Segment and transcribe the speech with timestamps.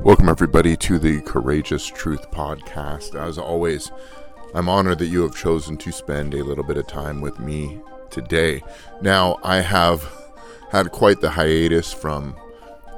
[0.00, 3.16] Welcome, everybody, to the Courageous Truth Podcast.
[3.16, 3.90] As always,
[4.54, 7.80] I'm honored that you have chosen to spend a little bit of time with me
[8.08, 8.62] today.
[9.02, 10.08] Now, I have
[10.70, 12.36] had quite the hiatus from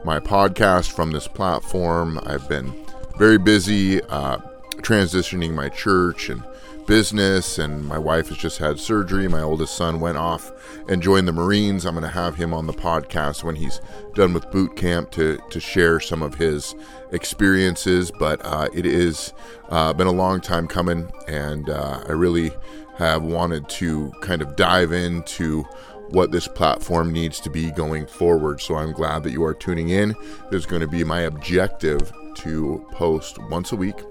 [0.04, 2.20] my podcast, from this platform.
[2.26, 2.70] I've been
[3.16, 4.36] very busy uh,
[4.82, 6.44] transitioning my church and
[6.90, 9.28] business, and my wife has just had surgery.
[9.28, 10.50] My oldest son went off
[10.88, 11.86] and joined the Marines.
[11.86, 13.80] I'm going to have him on the podcast when he's
[14.16, 16.74] done with boot camp to to share some of his
[17.12, 18.10] experiences.
[18.10, 19.32] But uh, it has
[19.68, 22.50] uh, been a long time coming, and uh, I really
[22.96, 25.62] have wanted to kind of dive into
[26.08, 28.60] what this platform needs to be going forward.
[28.60, 30.16] So I'm glad that you are tuning in.
[30.50, 34.02] There's going to be my objective to post once a week.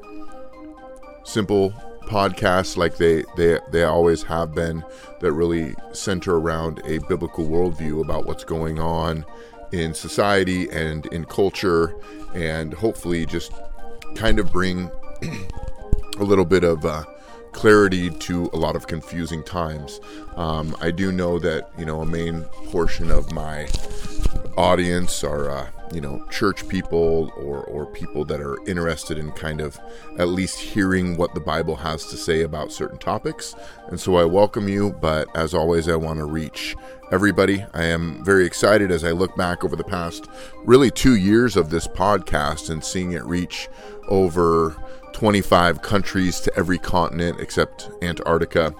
[1.26, 4.84] Simple podcasts like they, they they always have been
[5.20, 9.26] that really center around a biblical worldview about what's going on
[9.72, 11.96] in society and in culture
[12.34, 13.52] and hopefully just
[14.16, 14.90] kind of bring
[16.20, 17.04] a little bit of uh,
[17.52, 20.00] clarity to a lot of confusing times.
[20.36, 23.68] Um, I do know that you know a main portion of my
[24.58, 29.62] audience are uh, you know church people or or people that are interested in kind
[29.62, 29.80] of
[30.18, 33.56] at least hearing what the Bible has to say about certain topics.
[33.88, 36.76] And so I welcome you, but as always I want to reach
[37.12, 37.66] everybody.
[37.74, 40.28] I am very excited as I look back over the past
[40.64, 43.68] really 2 years of this podcast and seeing it reach
[44.08, 44.76] over
[45.14, 48.74] 25 countries to every continent except Antarctica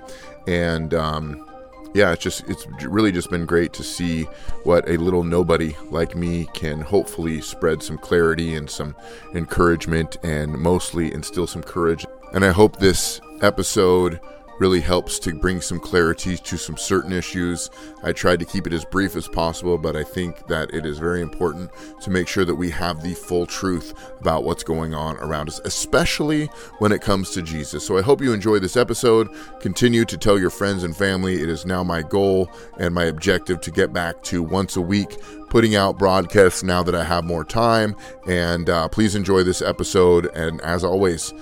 [0.48, 1.49] and um,
[1.94, 4.24] yeah, it's just it's really just been great to see
[4.64, 8.96] what a little nobody like me can hopefully spread some clarity and some
[9.34, 12.06] encouragement and mostly instill some courage.
[12.34, 14.20] And I hope this episode
[14.60, 17.70] really helps to bring some clarity to some certain issues.
[18.04, 21.00] I tried to keep it as brief as possible, but I think that it is
[21.00, 21.72] very important
[22.02, 25.60] to make sure that we have the full truth about what's going on around us,
[25.66, 26.48] especially
[26.80, 27.86] when it comes to Jesus.
[27.86, 29.30] So I hope you enjoy this episode.
[29.62, 31.42] Continue to tell your friends and family.
[31.42, 35.18] It is now my goal and my objective to get back to once a week
[35.50, 37.96] putting out broadcasts now that I have more time.
[38.28, 40.28] And uh, please enjoy this episode.
[40.36, 41.34] And as always,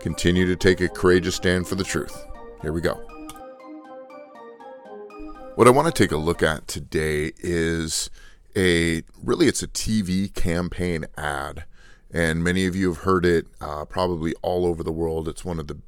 [0.00, 2.25] continue to take a courageous stand for the truth.
[2.62, 2.94] Here we go.
[5.56, 8.10] What I want to take a look at today is
[8.56, 11.64] a really it's a TV campaign ad,
[12.10, 15.28] and many of you have heard it uh, probably all over the world.
[15.28, 15.78] It's one of the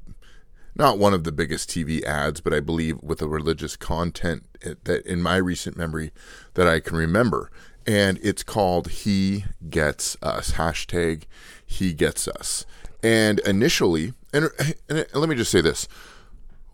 [0.75, 5.05] not one of the biggest TV ads, but I believe with a religious content that
[5.05, 6.11] in my recent memory
[6.53, 7.51] that I can remember.
[7.85, 10.51] And it's called He Gets Us.
[10.51, 11.23] Hashtag
[11.65, 12.65] He Gets Us.
[13.01, 14.49] And initially, and,
[14.87, 15.87] and let me just say this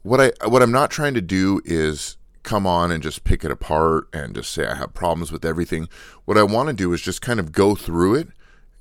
[0.05, 3.49] what I what I'm not trying to do is come on and just pick it
[3.49, 5.89] apart and just say I have problems with everything.
[6.25, 8.27] What I want to do is just kind of go through it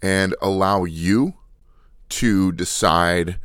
[0.03, 1.33] and allow you
[2.11, 3.39] to decide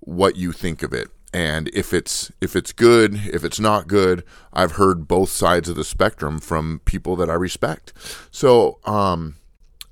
[0.00, 4.24] what you think of it and if it's if it's good if it's not good
[4.54, 7.92] i've heard both sides of the spectrum from people that i respect
[8.30, 9.36] so um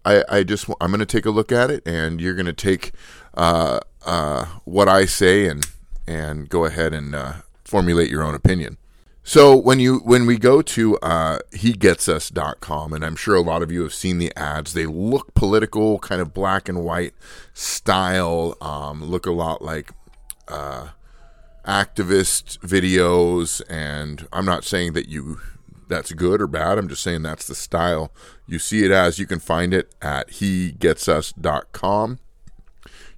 [0.06, 2.54] i i just i'm going to take a look at it and you're going to
[2.54, 2.92] take
[3.34, 5.66] uh uh what i say and
[6.06, 7.32] and go ahead and uh,
[7.64, 8.78] formulate your own opinion.
[9.28, 13.72] So when you when we go to uh, hegetsus.com, and I'm sure a lot of
[13.72, 17.12] you have seen the ads, they look political, kind of black and white
[17.52, 19.90] style, um, look a lot like
[20.46, 20.90] uh,
[21.66, 23.60] activist videos.
[23.68, 25.40] And I'm not saying that you
[25.88, 26.78] that's good or bad.
[26.78, 28.12] I'm just saying that's the style
[28.46, 29.18] you see it as.
[29.18, 32.18] You can find it at hegetsus.com.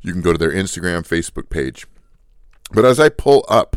[0.00, 1.86] You can go to their Instagram, Facebook page.
[2.72, 3.76] But as I pull up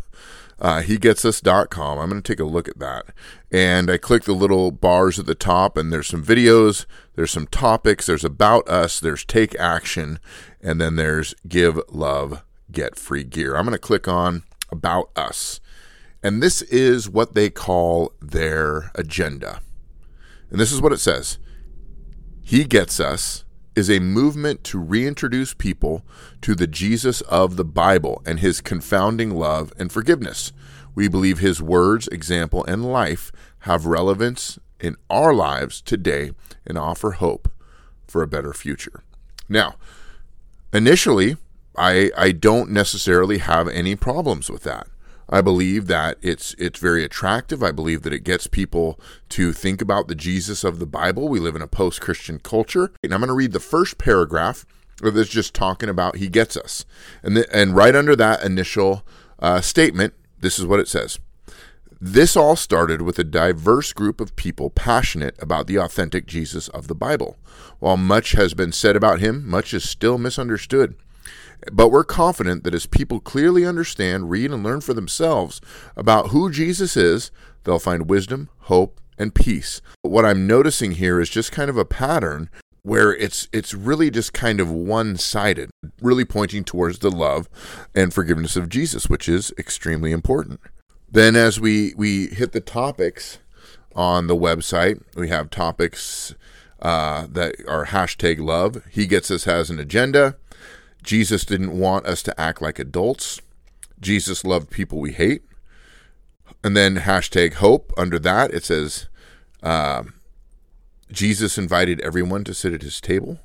[0.59, 3.05] uh, hegetsus.com, I'm going to take a look at that.
[3.51, 6.85] And I click the little bars at the top, and there's some videos,
[7.15, 10.19] there's some topics, there's about us, there's take action,
[10.61, 13.55] and then there's give love, get free gear.
[13.55, 15.59] I'm going to click on about us.
[16.23, 19.61] And this is what they call their agenda.
[20.51, 21.39] And this is what it says
[22.41, 23.45] He gets us
[23.75, 26.05] is a movement to reintroduce people
[26.41, 30.51] to the Jesus of the Bible and his confounding love and forgiveness.
[30.93, 36.31] We believe his words, example, and life have relevance in our lives today
[36.65, 37.49] and offer hope
[38.07, 39.03] for a better future.
[39.47, 39.75] Now,
[40.73, 41.37] initially,
[41.77, 44.87] I, I don't necessarily have any problems with that.
[45.31, 47.63] I believe that it's it's very attractive.
[47.63, 48.99] I believe that it gets people
[49.29, 51.29] to think about the Jesus of the Bible.
[51.29, 52.91] We live in a post-Christian culture.
[53.03, 54.65] And I'm going to read the first paragraph
[55.01, 56.85] that's just talking about he gets us.
[57.23, 59.03] And the, and right under that initial
[59.39, 61.19] uh, statement, this is what it says.
[61.99, 66.87] This all started with a diverse group of people passionate about the authentic Jesus of
[66.87, 67.37] the Bible.
[67.79, 70.95] While much has been said about him, much is still misunderstood.
[71.71, 75.61] But we're confident that as people clearly understand, read, and learn for themselves
[75.95, 77.31] about who Jesus is,
[77.63, 79.81] they'll find wisdom, hope, and peace.
[80.01, 82.49] What I'm noticing here is just kind of a pattern
[82.83, 85.69] where it's it's really just kind of one-sided,
[86.01, 87.47] really pointing towards the love
[87.93, 90.59] and forgiveness of Jesus, which is extremely important.
[91.09, 93.37] Then as we we hit the topics
[93.95, 96.33] on the website, we have topics
[96.81, 98.83] uh, that are hashtag love.
[98.89, 100.37] He gets us has an agenda.
[101.03, 103.41] Jesus didn't want us to act like adults.
[103.99, 105.43] Jesus loved people we hate.
[106.63, 107.91] And then hashtag hope.
[107.97, 109.07] Under that, it says
[109.63, 110.03] uh,
[111.11, 113.39] Jesus invited everyone to sit at his table.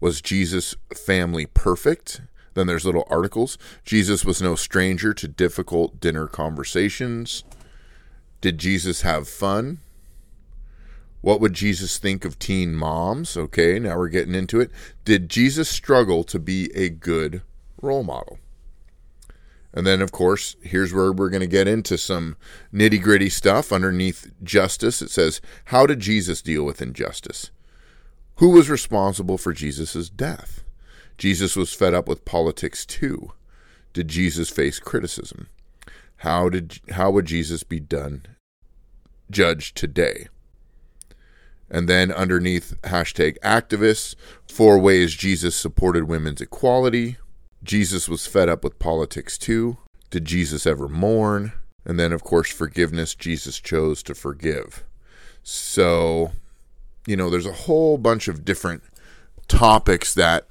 [0.00, 2.22] Was Jesus' family perfect?
[2.54, 3.58] Then there's little articles.
[3.84, 7.44] Jesus was no stranger to difficult dinner conversations.
[8.40, 9.78] Did Jesus have fun?
[11.20, 13.36] What would Jesus think of teen moms?
[13.36, 14.70] Okay, now we're getting into it.
[15.04, 17.42] Did Jesus struggle to be a good
[17.82, 18.38] role model?
[19.72, 22.36] And then, of course, here's where we're going to get into some
[22.72, 23.72] nitty gritty stuff.
[23.72, 27.50] Underneath justice, it says, How did Jesus deal with injustice?
[28.36, 30.62] Who was responsible for Jesus' death?
[31.18, 33.32] Jesus was fed up with politics too.
[33.92, 35.48] Did Jesus face criticism?
[36.18, 38.26] How did how would Jesus be done
[39.30, 40.28] judged today?
[41.70, 44.14] And then underneath hashtag activists,
[44.48, 47.18] four ways Jesus supported women's equality.
[47.62, 49.78] Jesus was fed up with politics too.
[50.10, 51.52] Did Jesus ever mourn?
[51.84, 53.14] And then, of course, forgiveness.
[53.14, 54.84] Jesus chose to forgive.
[55.42, 56.32] So,
[57.06, 58.82] you know, there's a whole bunch of different
[59.48, 60.46] topics that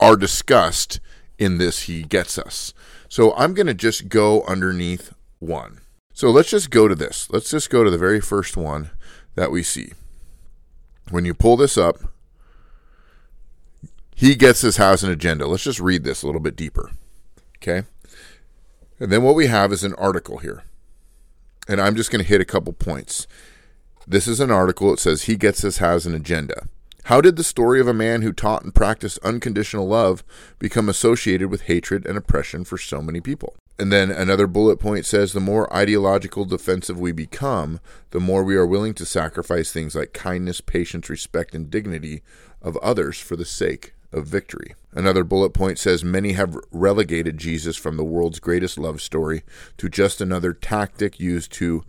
[0.00, 1.00] are discussed
[1.38, 2.72] in this He Gets Us.
[3.08, 5.80] So I'm going to just go underneath one.
[6.12, 7.28] So let's just go to this.
[7.30, 8.90] Let's just go to the very first one
[9.38, 9.92] that we see.
[11.10, 11.96] When you pull this up,
[14.16, 15.46] he gets this house an agenda.
[15.46, 16.90] Let's just read this a little bit deeper.
[17.56, 17.84] Okay.
[18.98, 20.64] And then what we have is an article here.
[21.68, 23.28] And I'm just going to hit a couple points.
[24.08, 24.92] This is an article.
[24.92, 26.66] It says he gets this has an agenda.
[27.04, 30.24] How did the story of a man who taught and practiced unconditional love
[30.58, 33.54] become associated with hatred and oppression for so many people?
[33.78, 37.78] And then another bullet point says the more ideological defensive we become,
[38.10, 42.22] the more we are willing to sacrifice things like kindness, patience, respect, and dignity
[42.60, 44.74] of others for the sake of victory.
[44.92, 49.42] Another bullet point says many have relegated Jesus from the world's greatest love story
[49.76, 51.84] to just another tactic used to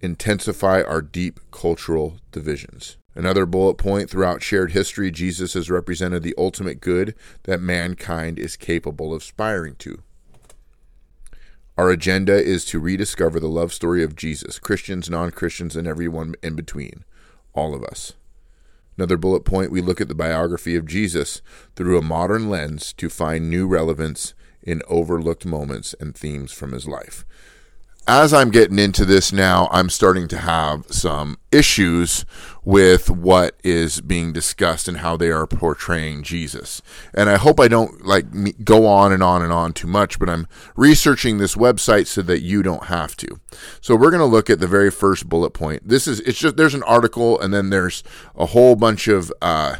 [0.00, 2.96] intensify our deep cultural divisions.
[3.14, 8.56] Another bullet point throughout shared history, Jesus has represented the ultimate good that mankind is
[8.56, 10.02] capable of aspiring to.
[11.78, 16.34] Our agenda is to rediscover the love story of Jesus, Christians, non Christians, and everyone
[16.42, 17.04] in between,
[17.54, 18.14] all of us.
[18.96, 21.40] Another bullet point we look at the biography of Jesus
[21.76, 26.88] through a modern lens to find new relevance in overlooked moments and themes from his
[26.88, 27.24] life
[28.08, 32.24] as I'm getting into this now, I'm starting to have some issues
[32.64, 36.80] with what is being discussed and how they are portraying Jesus.
[37.12, 40.30] And I hope I don't like go on and on and on too much, but
[40.30, 43.40] I'm researching this website so that you don't have to.
[43.82, 45.86] So we're going to look at the very first bullet point.
[45.86, 48.02] This is it's just there's an article and then there's
[48.34, 49.76] a whole bunch of uh,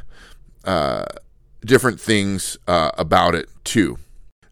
[0.65, 1.07] uh,
[1.65, 3.97] different things uh, about it too.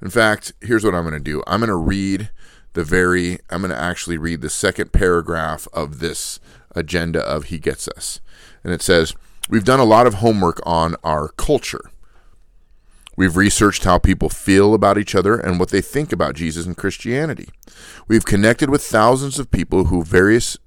[0.01, 1.43] In fact, here's what I'm going to do.
[1.47, 2.31] I'm going to read
[2.77, 6.39] the very, I'm going to actually read the second paragraph of this
[6.75, 8.21] agenda of He Gets Us.
[8.63, 9.15] And it says,
[9.49, 11.91] We've done a lot of homework on our culture.
[13.17, 16.77] We've researched how people feel about each other and what they think about Jesus and
[16.77, 17.49] Christianity.
[18.09, 20.59] We've connected with thousands of people who various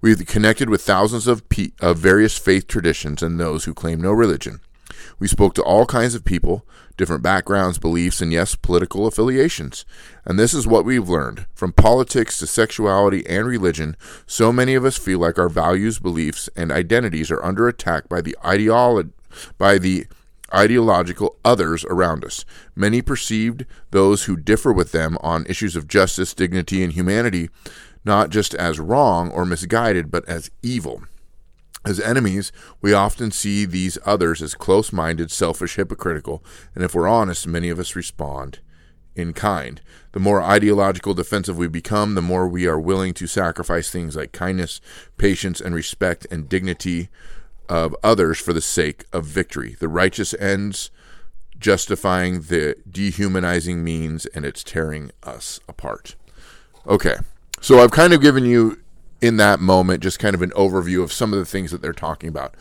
[0.00, 4.10] We've connected with thousands of, pe- of various faith traditions and those who claim no
[4.10, 4.60] religion.
[5.20, 9.84] We spoke to all kinds of people, different backgrounds, beliefs, and yes, political affiliations.
[10.24, 11.46] And this is what we've learned.
[11.54, 13.96] From politics to sexuality and religion,
[14.26, 18.20] so many of us feel like our values, beliefs, and identities are under attack by
[18.20, 19.10] the ideolo-
[19.58, 20.06] by the
[20.54, 22.44] ideological others around us.
[22.76, 27.48] Many perceived those who differ with them on issues of justice, dignity, and humanity
[28.04, 31.02] not just as wrong or misguided, but as evil.
[31.84, 37.08] As enemies, we often see these others as close minded, selfish, hypocritical, and if we're
[37.08, 38.60] honest, many of us respond
[39.14, 39.80] in kind.
[40.12, 44.32] The more ideological defensive we become, the more we are willing to sacrifice things like
[44.32, 44.80] kindness,
[45.18, 47.08] patience, and respect and dignity
[47.68, 49.76] of others for the sake of victory.
[49.78, 50.90] The righteous ends
[51.58, 56.16] justifying the dehumanizing means, and it's tearing us apart.
[56.86, 57.16] Okay,
[57.62, 58.81] So I've kind of given you
[59.22, 61.92] in that moment just kind of an overview of some of the things that they're
[61.92, 62.54] talking about.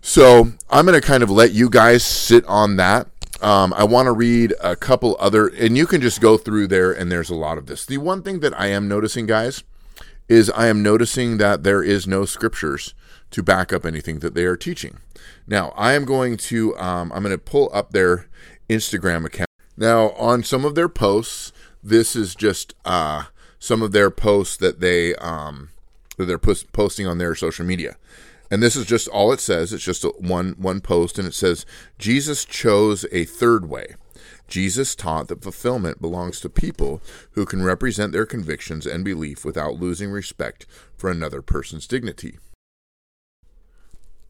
[0.00, 3.06] So I'm going to kind of let you guys sit on that.
[3.40, 6.92] Um, I want to read a couple other, and you can just go through there,
[6.92, 7.84] and there's a lot of this.
[7.84, 9.62] The one thing that I am noticing, guys,
[10.28, 12.94] is I am noticing that there is no scriptures
[13.30, 14.98] to back up anything that they are teaching.
[15.46, 18.28] Now, I am going to, um, I'm going to pull up their
[18.70, 19.50] Instagram account.
[19.76, 23.24] Now, on some of their posts, this is just uh,
[23.58, 25.70] some of their posts that they um,
[26.16, 27.96] that they're post- posting on their social media.
[28.50, 29.72] And this is just all it says.
[29.72, 31.66] It's just one one post, and it says
[31.98, 33.94] Jesus chose a third way.
[34.46, 37.00] Jesus taught that fulfillment belongs to people
[37.32, 40.66] who can represent their convictions and belief without losing respect
[40.96, 42.38] for another person's dignity.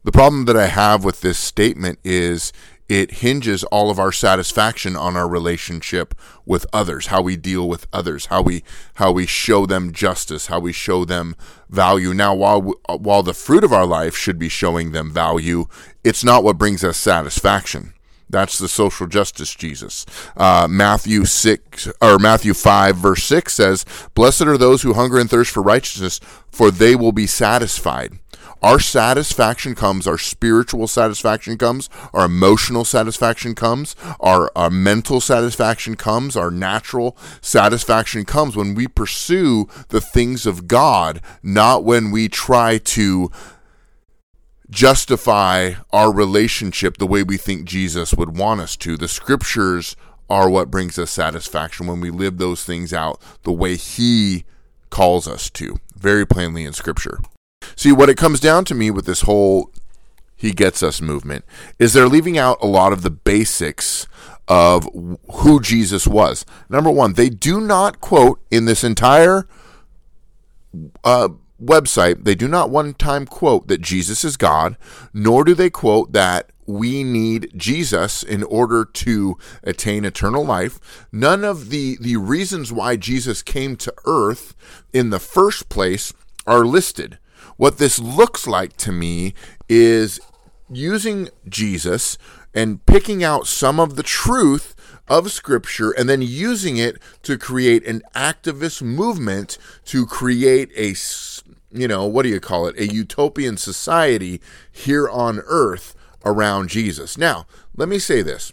[0.05, 2.53] The problem that I have with this statement is
[2.87, 6.13] it hinges all of our satisfaction on our relationship
[6.45, 8.63] with others how we deal with others how we
[8.95, 11.35] how we show them justice how we show them
[11.69, 12.61] value now while
[12.97, 15.65] while the fruit of our life should be showing them value
[16.03, 17.93] it's not what brings us satisfaction
[18.29, 20.05] that's the social justice Jesus.
[20.35, 25.29] Uh, Matthew six or Matthew five verse six says, "Blessed are those who hunger and
[25.29, 26.19] thirst for righteousness,
[26.51, 28.17] for they will be satisfied."
[28.61, 35.95] Our satisfaction comes, our spiritual satisfaction comes, our emotional satisfaction comes, our, our mental satisfaction
[35.95, 42.27] comes, our natural satisfaction comes when we pursue the things of God, not when we
[42.27, 43.29] try to
[44.69, 48.97] justify our relationship the way we think Jesus would want us to.
[48.97, 49.95] The scriptures
[50.29, 54.43] are what brings us satisfaction when we live those things out the way He
[54.89, 57.19] calls us to, very plainly in scripture.
[57.75, 59.71] See, what it comes down to me with this whole
[60.35, 61.45] he gets us movement
[61.79, 64.07] is they're leaving out a lot of the basics
[64.47, 64.87] of
[65.31, 66.45] who Jesus was.
[66.69, 69.47] Number one, they do not quote in this entire
[71.03, 71.29] uh,
[71.61, 74.77] website, they do not one time quote that Jesus is God,
[75.13, 81.07] nor do they quote that we need Jesus in order to attain eternal life.
[81.11, 84.55] None of the, the reasons why Jesus came to earth
[84.91, 86.13] in the first place
[86.47, 87.19] are listed.
[87.57, 89.33] What this looks like to me
[89.69, 90.19] is
[90.69, 92.17] using Jesus
[92.53, 94.75] and picking out some of the truth
[95.07, 100.95] of Scripture and then using it to create an activist movement to create a,
[101.71, 102.77] you know, what do you call it?
[102.79, 105.95] A utopian society here on earth
[106.25, 107.17] around Jesus.
[107.17, 107.45] Now,
[107.75, 108.51] let me say this.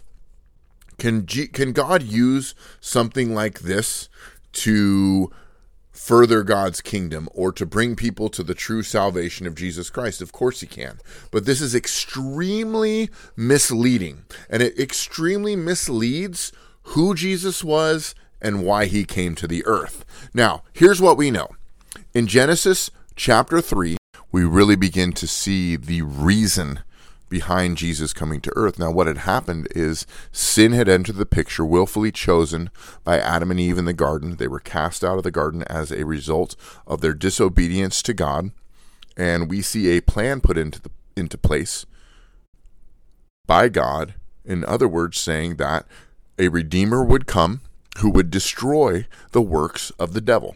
[0.99, 4.09] Can, G- can God use something like this
[4.53, 5.31] to
[5.93, 10.21] further God's kingdom or to bring people to the true salvation of Jesus Christ.
[10.21, 10.99] Of course, he can.
[11.31, 16.51] But this is extremely misleading, and it extremely misleads
[16.87, 20.03] who Jesus was and why he came to the earth.
[20.33, 21.49] Now, here's what we know
[22.13, 23.97] in Genesis chapter 3,
[24.31, 26.81] we really begin to see the reason
[27.33, 28.77] behind Jesus coming to earth.
[28.77, 32.69] Now, what had happened is sin had entered the picture, willfully chosen
[33.03, 34.35] by Adam and Eve in the garden.
[34.35, 38.51] They were cast out of the garden as a result of their disobedience to God.
[39.17, 41.87] And we see a plan put into, the, into place
[43.47, 44.13] by God.
[44.45, 45.87] In other words, saying that
[46.37, 47.61] a Redeemer would come
[47.97, 50.55] who would destroy the works of the devil.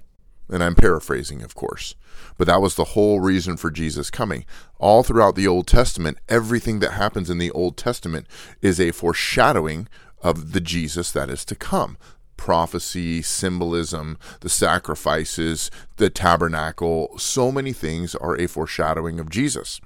[0.50, 1.96] And I'm paraphrasing, of course.
[2.38, 4.46] But that was the whole reason for Jesus coming.
[4.80, 8.28] All throughout the Old Testament, everything that happens in the Old Testament
[8.62, 9.88] is a foreshadowing
[10.22, 11.98] of the Jesus that is to come.
[12.38, 19.82] Prophecy, symbolism, the sacrifices, the tabernacle, so many things are a foreshadowing of Jesus.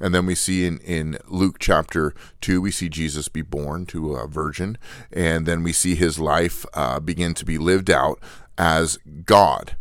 [0.00, 4.14] And then we see in, in Luke chapter 2, we see Jesus be born to
[4.14, 4.78] a virgin.
[5.12, 8.18] And then we see his life uh, begin to be lived out
[8.58, 9.76] as God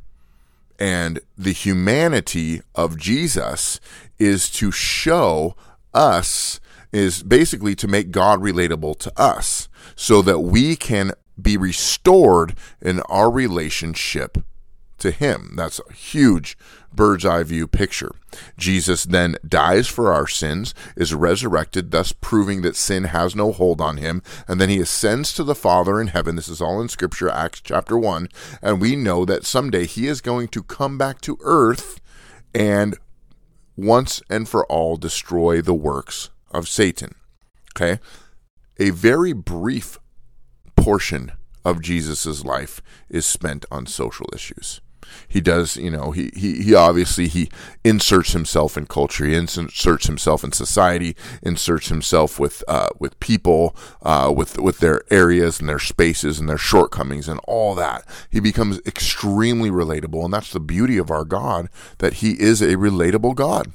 [0.82, 3.80] and the humanity of Jesus
[4.18, 5.56] is to show
[5.94, 6.60] us,
[6.92, 13.00] is basically to make God relatable to us so that we can be restored in
[13.02, 14.40] our relationship
[14.98, 15.54] to Him.
[15.56, 16.58] That's a huge
[16.96, 18.12] bird's eye view picture.
[18.58, 23.82] Jesus then dies for our sins, is resurrected, thus proving that sin has no hold
[23.82, 26.36] on him, and then he ascends to the Father in heaven.
[26.36, 28.30] This is all in Scripture, Acts chapter 1.
[28.62, 32.00] And we know that someday he is going to come back to earth
[32.54, 32.98] and
[33.76, 37.16] once and for all destroy the works of Satan.
[37.76, 38.00] Okay?
[38.80, 39.98] A very brief
[40.76, 41.32] portion
[41.64, 44.82] of Jesus' life is spent on social issues.
[45.28, 47.50] He does, you know, he, he, he obviously he
[47.84, 53.76] inserts himself in culture, he inserts himself in society, inserts himself with uh, with people,
[54.02, 58.06] uh, with with their areas and their spaces and their shortcomings and all that.
[58.30, 62.76] He becomes extremely relatable, and that's the beauty of our God that He is a
[62.76, 63.72] relatable God.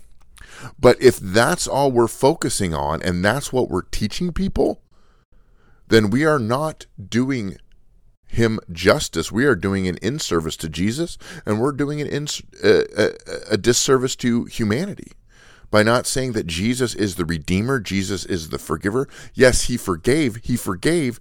[0.79, 4.81] But if that's all we're focusing on and that's what we're teaching people,
[5.89, 7.59] then we are not doing
[8.37, 9.33] him justice.
[9.33, 12.29] We are doing an inservice to Jesus, and we're doing an in,
[12.65, 13.11] uh, a,
[13.53, 15.13] a disservice to humanity
[15.71, 19.09] by not saying that Jesus is the Redeemer, Jesus is the forgiver.
[19.35, 21.19] Yes, He forgave, He forgave,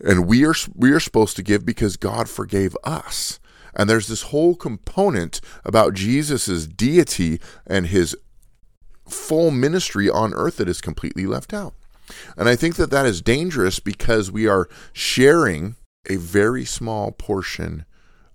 [0.00, 3.40] and we are we are supposed to give because God forgave us.
[3.76, 8.16] And there's this whole component about Jesus' deity and His
[9.08, 11.74] full ministry on earth that is completely left out.
[12.36, 15.76] And I think that that is dangerous because we are sharing
[16.08, 17.84] a very small portion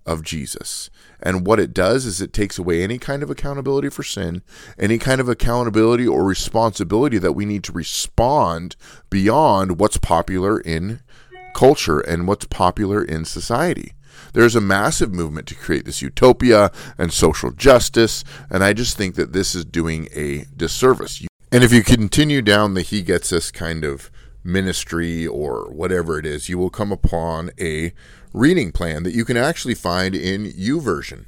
[0.06, 0.90] of Jesus.
[1.22, 4.42] And what it does is it takes away any kind of accountability for sin,
[4.78, 8.76] any kind of accountability or responsibility that we need to respond
[9.08, 11.00] beyond what's popular in
[11.54, 13.92] culture and what's popular in society.
[14.32, 19.14] There's a massive movement to create this utopia and social justice, and I just think
[19.16, 21.24] that this is doing a disservice.
[21.52, 24.10] And if you continue down the he gets us kind of
[24.42, 27.92] ministry or whatever it is, you will come upon a
[28.32, 31.26] reading plan that you can actually find in YouVersion.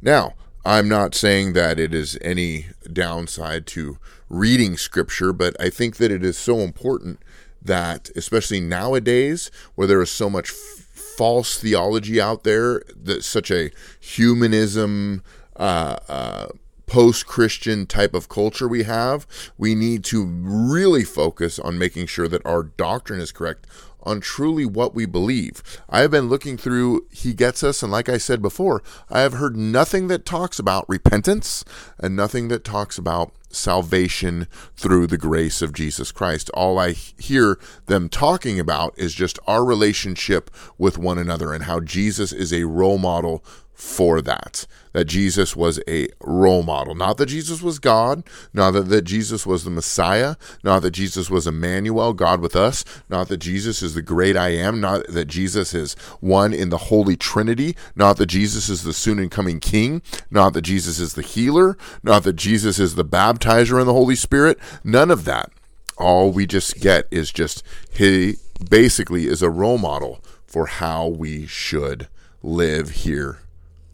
[0.00, 5.96] Now, I'm not saying that it is any downside to reading scripture, but I think
[5.96, 7.20] that it is so important
[7.60, 13.50] that, especially nowadays, where there is so much f- false theology out there, that such
[13.50, 15.22] a humanism,
[15.56, 16.46] uh, uh,
[16.92, 22.28] post Christian type of culture we have, we need to really focus on making sure
[22.28, 23.66] that our doctrine is correct
[24.02, 25.62] on truly what we believe.
[25.88, 29.32] I have been looking through He Gets Us, and like I said before, I have
[29.32, 31.64] heard nothing that talks about repentance
[31.98, 34.46] and nothing that talks about salvation
[34.76, 36.50] through the grace of Jesus Christ.
[36.50, 41.80] All I hear them talking about is just our relationship with one another and how
[41.80, 43.42] Jesus is a role model
[43.82, 44.66] for that.
[44.92, 46.94] That Jesus was a role model.
[46.94, 48.22] Not that Jesus was God,
[48.54, 52.84] not that, that Jesus was the Messiah, not that Jesus was Emmanuel, God with us,
[53.08, 56.78] not that Jesus is the great I am, not that Jesus is one in the
[56.78, 61.14] Holy Trinity, not that Jesus is the soon and coming King, not that Jesus is
[61.14, 64.58] the healer, not that Jesus is the baptizer in the Holy Spirit.
[64.84, 65.50] None of that.
[65.98, 68.36] All we just get is just he
[68.70, 72.08] basically is a role model for how we should
[72.42, 73.38] live here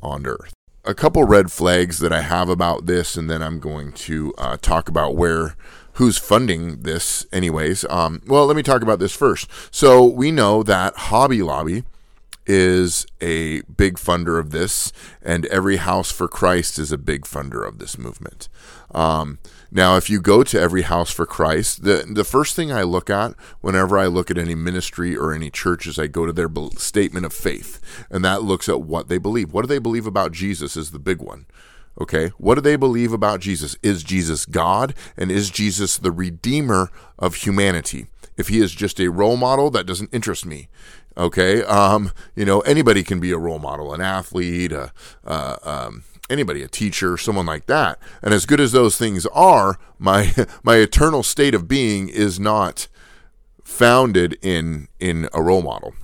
[0.02, 0.52] on earth.
[0.84, 4.56] A couple red flags that I have about this, and then I'm going to uh,
[4.56, 5.54] talk about where
[5.94, 7.84] who's funding this, anyways.
[7.90, 9.48] Um, well, let me talk about this first.
[9.70, 11.82] So we know that Hobby Lobby
[12.46, 17.66] is a big funder of this, and Every House for Christ is a big funder
[17.66, 18.48] of this movement.
[18.92, 19.38] Um,
[19.70, 23.10] now, if you go to Every House for Christ, the the first thing I look
[23.10, 26.48] at whenever I look at any ministry or any church is I go to their
[26.76, 29.52] statement of faith, and that looks at what they believe.
[29.52, 31.46] What do they believe about Jesus is the big one.
[32.00, 33.76] Okay, what do they believe about Jesus?
[33.82, 38.06] Is Jesus God, and is Jesus the Redeemer of humanity?
[38.36, 40.68] If he is just a role model, that doesn't interest me
[41.18, 44.92] okay um, you know anybody can be a role model an athlete a,
[45.24, 47.98] um, anybody, a teacher, someone like that.
[48.22, 52.88] And as good as those things are, my my eternal state of being is not
[53.64, 55.94] founded in in a role model.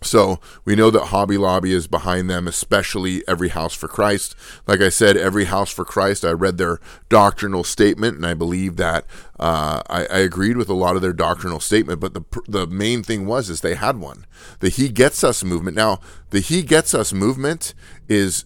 [0.00, 4.36] So we know that Hobby Lobby is behind them, especially Every House for Christ.
[4.66, 8.76] Like I said, Every House for Christ, I read their doctrinal statement, and I believe
[8.76, 9.04] that
[9.40, 11.98] uh, I, I, agreed with a lot of their doctrinal statement.
[11.98, 14.24] But the the main thing was is they had one,
[14.60, 15.76] the He Gets Us movement.
[15.76, 15.98] Now,
[16.30, 17.74] the He Gets Us movement
[18.08, 18.44] is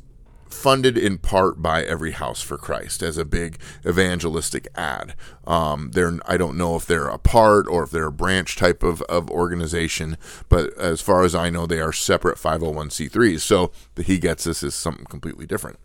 [0.53, 5.15] funded in part by Every House for Christ as a big evangelistic ad.
[5.47, 8.83] Um, they're I don't know if they're a part or if they're a branch type
[8.83, 10.17] of, of organization,
[10.49, 13.41] but as far as I know, they are separate 501c3s.
[13.41, 15.79] So the He Gets Us is something completely different.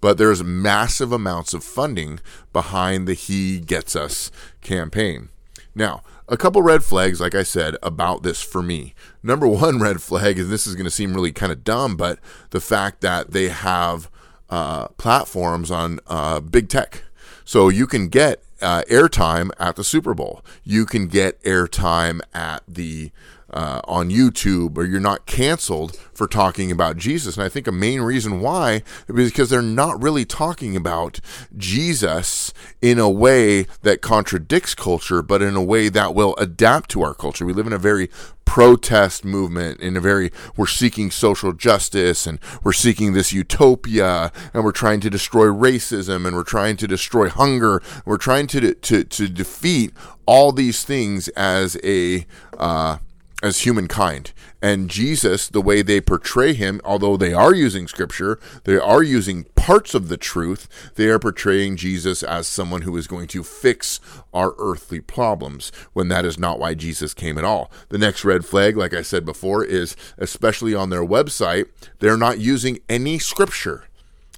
[0.00, 2.20] But there's massive amounts of funding
[2.52, 4.30] behind the He Gets Us
[4.60, 5.28] campaign.
[5.74, 8.94] Now, a couple red flags, like I said, about this for me.
[9.22, 12.20] Number one red flag, and this is going to seem really kind of dumb, but
[12.50, 14.08] the fact that they have
[14.48, 17.02] uh, platforms on uh, big tech.
[17.44, 20.44] So you can get uh, airtime at the Super Bowl.
[20.62, 23.10] You can get airtime at the
[23.52, 27.36] uh, on YouTube or you're not canceled for talking about Jesus.
[27.36, 31.20] And I think a main reason why is because they're not really talking about
[31.56, 37.02] Jesus in a way that contradicts culture, but in a way that will adapt to
[37.02, 37.44] our culture.
[37.44, 38.08] We live in a very
[38.50, 44.64] protest movement in a very we're seeking social justice and we're seeking this utopia and
[44.64, 49.04] we're trying to destroy racism and we're trying to destroy hunger we're trying to to
[49.04, 49.92] to defeat
[50.26, 52.26] all these things as a
[52.58, 52.98] uh,
[53.42, 54.32] as humankind.
[54.62, 59.44] And Jesus, the way they portray him, although they are using scripture, they are using
[59.54, 64.00] parts of the truth, they are portraying Jesus as someone who is going to fix
[64.34, 67.70] our earthly problems when that is not why Jesus came at all.
[67.88, 71.66] The next red flag, like I said before, is especially on their website,
[71.98, 73.84] they're not using any scripture.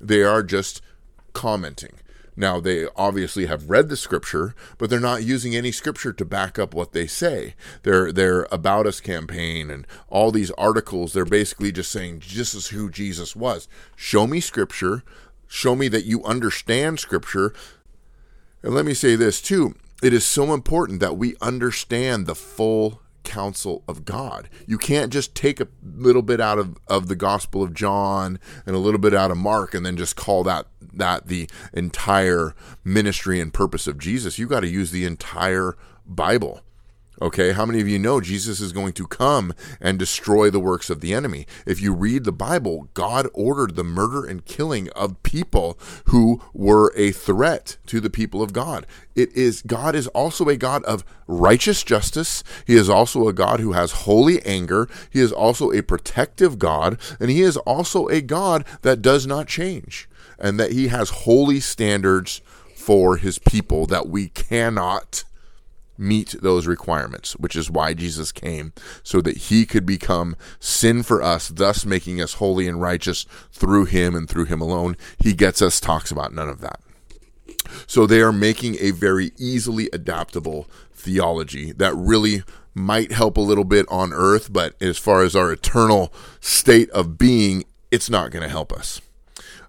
[0.00, 0.82] They are just
[1.32, 1.92] commenting.
[2.34, 6.58] Now, they obviously have read the scripture, but they're not using any scripture to back
[6.58, 7.54] up what they say.
[7.82, 12.68] Their their About Us campaign and all these articles, they're basically just saying, this is
[12.68, 13.68] who Jesus was.
[13.96, 15.02] Show me scripture.
[15.46, 17.52] Show me that you understand scripture.
[18.62, 23.00] And let me say this too it is so important that we understand the full
[23.22, 24.48] counsel of God.
[24.66, 28.74] You can't just take a little bit out of, of the Gospel of John and
[28.74, 33.40] a little bit out of Mark and then just call that that the entire ministry
[33.40, 34.38] and purpose of Jesus.
[34.38, 35.76] You got to use the entire
[36.06, 36.62] Bible.
[37.20, 40.90] Okay, how many of you know Jesus is going to come and destroy the works
[40.90, 41.46] of the enemy?
[41.64, 46.92] If you read the Bible, God ordered the murder and killing of people who were
[46.96, 48.88] a threat to the people of God.
[49.14, 52.42] It is God is also a God of righteous justice.
[52.66, 54.88] He is also a God who has holy anger.
[55.08, 59.46] He is also a protective God, and he is also a God that does not
[59.46, 60.08] change
[60.42, 62.42] and that he has holy standards
[62.74, 65.24] for his people that we cannot
[65.96, 68.72] meet those requirements, which is why Jesus came,
[69.04, 73.84] so that he could become sin for us, thus making us holy and righteous through
[73.84, 74.96] him and through him alone.
[75.18, 76.80] He gets us, talks about none of that.
[77.86, 82.42] So they are making a very easily adaptable theology that really
[82.74, 87.18] might help a little bit on earth, but as far as our eternal state of
[87.18, 89.00] being, it's not going to help us.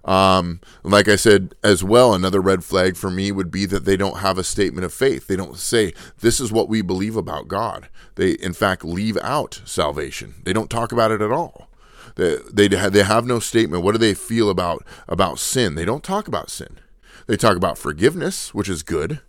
[0.04, 3.96] Um, like I said as well, another red flag for me would be that they
[3.96, 5.26] don't have a statement of faith.
[5.26, 7.88] They don't say, this is what we believe about God.
[8.16, 10.34] They, in fact, leave out salvation.
[10.44, 11.68] They don't talk about it at all.
[12.16, 13.82] They, they, they have no statement.
[13.82, 15.74] What do they feel about, about sin?
[15.74, 16.78] They don't talk about sin.
[17.26, 19.20] They talk about forgiveness, which is good.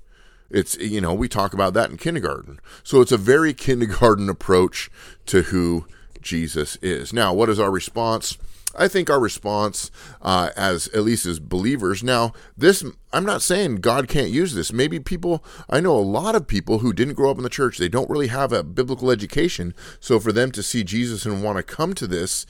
[0.50, 2.60] It's, you know, we talk about that in kindergarten.
[2.84, 4.92] So it's a very kindergarten approach
[5.28, 5.88] to who
[6.22, 7.14] Jesus is.
[7.14, 8.38] Now, what is our response?
[8.78, 12.84] I think our response, uh, as at least as believers, now this
[13.14, 14.74] I'm not saying God can't use this.
[14.74, 17.78] Maybe people I know a lot of people who didn't grow up in the church.
[17.78, 19.74] They don't really have a biblical education.
[20.00, 22.46] So for them to see Jesus and want to come to this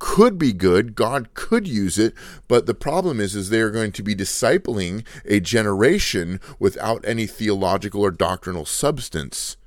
[0.00, 2.14] could be good god could use it
[2.48, 8.00] but the problem is is they're going to be discipling a generation without any theological
[8.00, 9.58] or doctrinal substance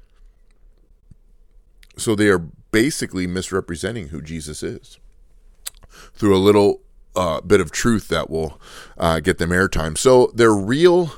[1.96, 2.40] so they are
[2.72, 4.98] basically misrepresenting who jesus is
[6.14, 6.82] through a little
[7.16, 8.60] uh, bit of truth that will
[8.98, 9.98] uh, get them airtime.
[9.98, 11.12] So their real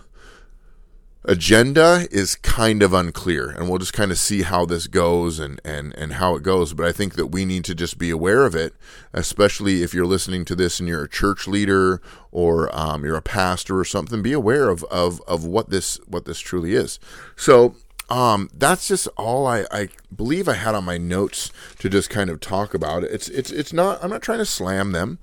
[1.27, 5.59] agenda is kind of unclear, and we'll just kind of see how this goes and,
[5.65, 6.73] and, and how it goes.
[6.73, 8.73] But I think that we need to just be aware of it,
[9.13, 13.21] especially if you're listening to this and you're a church leader or um, you're a
[13.21, 14.21] pastor or something.
[14.21, 16.99] Be aware of, of, of what this what this truly is.
[17.35, 17.75] So
[18.09, 22.29] um, that's just all I, I believe I had on my notes to just kind
[22.29, 23.11] of talk about it.
[23.11, 25.17] It's it's it's not I'm not trying to slam them,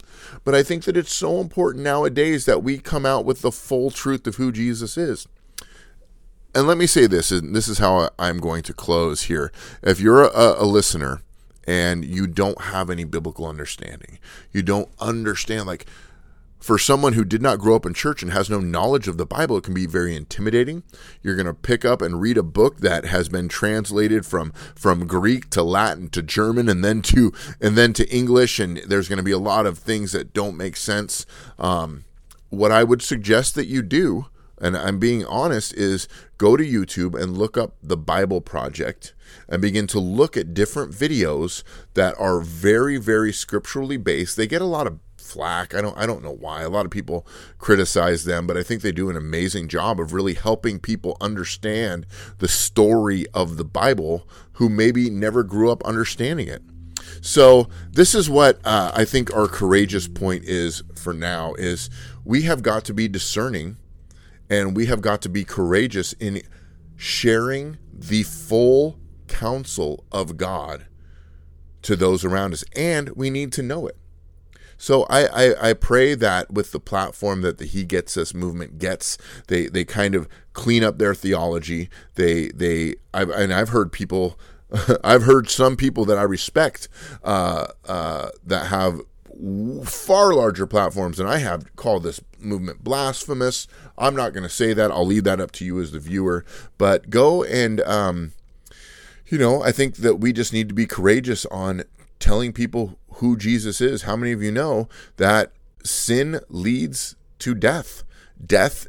[0.44, 3.90] but I think that it's so important nowadays that we come out with the full
[3.90, 5.28] truth of who Jesus is.
[6.54, 9.52] And let me say this, and this is how I'm going to close here.
[9.82, 11.22] If you're a, a listener
[11.66, 14.18] and you don't have any biblical understanding,
[14.52, 15.86] you don't understand like
[16.62, 19.26] for someone who did not grow up in church and has no knowledge of the
[19.26, 20.84] Bible, it can be very intimidating.
[21.20, 25.08] You're going to pick up and read a book that has been translated from from
[25.08, 29.18] Greek to Latin to German and then to and then to English, and there's going
[29.18, 31.26] to be a lot of things that don't make sense.
[31.58, 32.04] Um,
[32.50, 34.26] what I would suggest that you do,
[34.60, 36.06] and I'm being honest, is
[36.38, 39.14] go to YouTube and look up the Bible Project
[39.48, 44.36] and begin to look at different videos that are very, very scripturally based.
[44.36, 45.74] They get a lot of flack.
[45.74, 46.62] I don't I don't know why.
[46.62, 47.26] A lot of people
[47.58, 52.06] criticize them, but I think they do an amazing job of really helping people understand
[52.38, 56.62] the story of the Bible who maybe never grew up understanding it.
[57.20, 61.88] So this is what uh, I think our courageous point is for now is
[62.24, 63.76] we have got to be discerning
[64.50, 66.42] and we have got to be courageous in
[66.96, 70.86] sharing the full counsel of God
[71.82, 73.96] to those around us, and we need to know it.
[74.82, 78.80] So I, I, I, pray that with the platform that the He Gets Us movement
[78.80, 79.16] gets,
[79.46, 81.88] they they kind of clean up their theology.
[82.16, 84.40] They they I've, and I've heard people,
[85.04, 86.88] I've heard some people that I respect
[87.22, 89.02] uh, uh, that have
[89.84, 93.68] far larger platforms than I have call this movement blasphemous.
[93.96, 94.90] I'm not going to say that.
[94.90, 96.44] I'll leave that up to you as the viewer.
[96.76, 98.32] But go and, um,
[99.28, 101.84] you know, I think that we just need to be courageous on
[102.22, 104.02] telling people who Jesus is.
[104.02, 105.52] How many of you know that
[105.84, 108.04] sin leads to death?
[108.44, 108.86] Death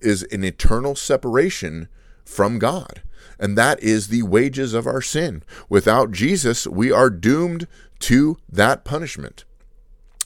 [0.00, 1.88] is an eternal separation
[2.24, 3.02] from God.
[3.38, 5.42] And that is the wages of our sin.
[5.68, 7.66] Without Jesus, we are doomed
[8.00, 9.44] to that punishment.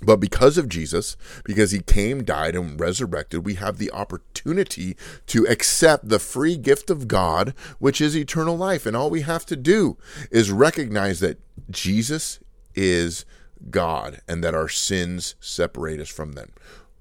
[0.02, 4.96] But because of Jesus, because he came, died, and resurrected, we have the opportunity
[5.28, 8.86] to accept the free gift of God, which is eternal life.
[8.86, 9.96] And all we have to do
[10.30, 11.38] is recognize that
[11.70, 12.40] Jesus
[12.74, 13.24] is
[13.70, 16.52] God and that our sins separate us from them.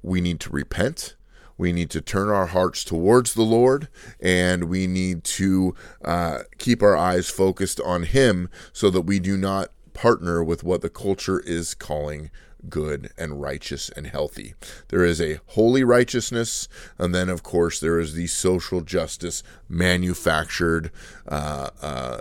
[0.02, 1.16] We need to repent.
[1.58, 3.88] We need to turn our hearts towards the Lord
[4.20, 9.38] and we need to uh, keep our eyes focused on Him so that we do
[9.38, 12.32] not partner with what the culture is calling
[12.70, 14.54] good and righteous and healthy.
[14.90, 20.92] There is a holy righteousness, and then, of course, there is the social justice manufactured.
[21.28, 22.20] Uh, uh,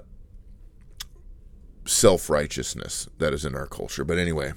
[1.85, 4.05] self righteousness that is in our culture.
[4.05, 4.53] But anyway,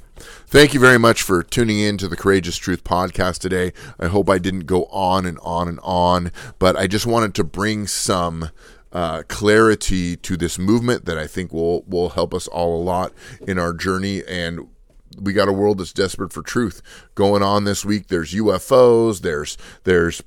[0.48, 3.74] thank you very much for tuning in to the Courageous Truth podcast today.
[4.00, 7.44] I hope I didn't go on and on and on, but I just wanted to
[7.44, 8.50] bring some.
[8.94, 13.12] Uh, clarity to this movement that I think will will help us all a lot
[13.46, 14.70] in our journey and
[15.20, 16.82] we got a world that's desperate for truth
[17.14, 18.08] going on this week.
[18.08, 19.22] There's UFOs.
[19.22, 20.24] There's there's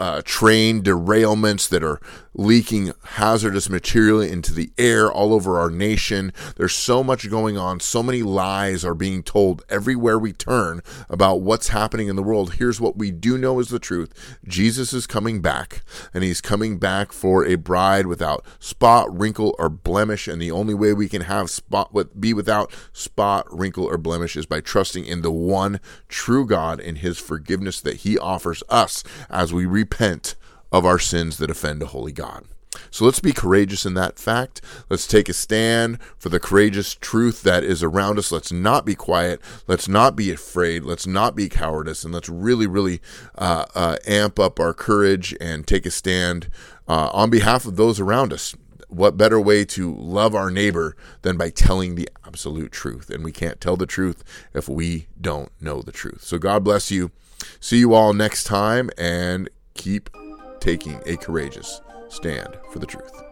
[0.00, 2.00] uh, train derailments that are
[2.32, 6.32] leaking hazardous material into the air all over our nation.
[6.56, 7.80] There's so much going on.
[7.80, 12.54] So many lies are being told everywhere we turn about what's happening in the world.
[12.54, 15.82] Here's what we do know is the truth Jesus is coming back,
[16.14, 20.26] and he's coming back for a bride without spot, wrinkle, or blemish.
[20.26, 24.46] And the only way we can have spot be without spot, wrinkle, or blemish is
[24.46, 29.52] by trusting in the one true God and his forgiveness that he offers us as
[29.52, 30.36] we repent
[30.72, 32.44] of our sins that offend a holy God.
[32.92, 34.60] So let's be courageous in that fact.
[34.88, 38.30] Let's take a stand for the courageous truth that is around us.
[38.30, 39.40] Let's not be quiet.
[39.66, 40.84] Let's not be afraid.
[40.84, 42.04] Let's not be cowardice.
[42.04, 43.00] And let's really, really
[43.36, 46.48] uh, uh, amp up our courage and take a stand
[46.88, 48.54] uh, on behalf of those around us.
[48.88, 53.10] What better way to love our neighbor than by telling the absolute truth?
[53.10, 54.22] And we can't tell the truth
[54.54, 56.22] if we don't know the truth.
[56.22, 57.10] So God bless you.
[57.58, 60.10] See you all next time and keep
[60.60, 63.29] taking a courageous stand for the truth.